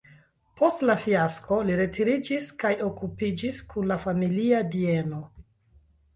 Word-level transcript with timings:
Post 0.59 0.85
la 0.89 0.95
fiasko 1.03 1.59
li 1.67 1.75
retiriĝis 1.81 2.47
kaj 2.65 2.73
okupiĝis 2.87 3.61
kun 3.75 3.87
la 3.93 4.01
familia 4.09 4.65
bieno. 4.75 5.23